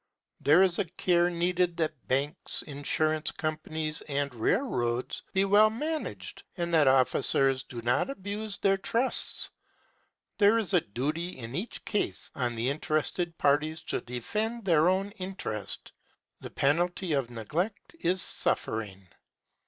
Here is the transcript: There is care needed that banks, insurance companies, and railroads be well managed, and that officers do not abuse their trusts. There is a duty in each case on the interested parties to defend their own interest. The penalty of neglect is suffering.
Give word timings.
There 0.39 0.63
is 0.63 0.79
care 0.97 1.29
needed 1.29 1.77
that 1.77 2.07
banks, 2.07 2.63
insurance 2.63 3.29
companies, 3.29 4.01
and 4.09 4.33
railroads 4.33 5.21
be 5.31 5.45
well 5.45 5.69
managed, 5.69 6.41
and 6.57 6.73
that 6.73 6.87
officers 6.87 7.61
do 7.61 7.83
not 7.83 8.09
abuse 8.09 8.57
their 8.57 8.77
trusts. 8.77 9.51
There 10.39 10.57
is 10.57 10.73
a 10.73 10.81
duty 10.81 11.37
in 11.37 11.53
each 11.53 11.85
case 11.85 12.31
on 12.33 12.55
the 12.55 12.69
interested 12.71 13.37
parties 13.37 13.83
to 13.93 14.01
defend 14.01 14.65
their 14.65 14.89
own 14.89 15.11
interest. 15.19 15.91
The 16.39 16.49
penalty 16.49 17.13
of 17.13 17.29
neglect 17.29 17.95
is 17.99 18.23
suffering. 18.23 19.07